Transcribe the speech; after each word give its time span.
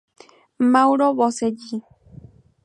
Mauro 0.71 1.13
Boselli 1.13 1.77